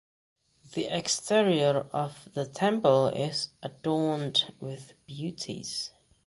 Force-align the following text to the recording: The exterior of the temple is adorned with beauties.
The 0.73 0.87
exterior 0.87 1.85
of 1.93 2.27
the 2.33 2.47
temple 2.47 3.09
is 3.09 3.49
adorned 3.61 4.51
with 4.59 4.93
beauties. 5.05 5.91